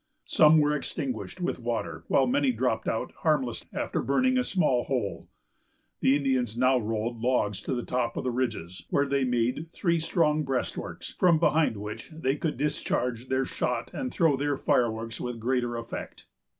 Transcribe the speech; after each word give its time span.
Some 0.25 0.57
were 0.57 0.75
extinguished 0.75 1.41
with 1.41 1.59
water, 1.59 2.05
while 2.07 2.25
many 2.25 2.51
dropped 2.51 2.87
out 2.87 3.11
harmless 3.19 3.67
after 3.71 4.01
burning 4.01 4.35
a 4.35 4.43
small 4.43 4.85
hole. 4.85 5.29
The 5.99 6.15
Indians 6.15 6.57
now 6.57 6.79
rolled 6.79 7.21
logs 7.21 7.61
to 7.61 7.75
the 7.75 7.85
top 7.85 8.17
of 8.17 8.23
the 8.23 8.31
ridges, 8.31 8.87
where 8.89 9.05
they 9.05 9.25
made 9.25 9.71
three 9.73 9.99
strong 9.99 10.43
breastworks, 10.43 11.13
from 11.19 11.37
behind 11.37 11.77
which 11.77 12.09
they 12.11 12.35
could 12.35 12.57
discharge 12.57 13.27
their 13.29 13.45
shot 13.45 13.93
and 13.93 14.11
throw 14.11 14.35
their 14.35 14.57
fireworks 14.57 15.21
with 15.21 15.39
greater 15.39 15.77
effect. 15.77 16.25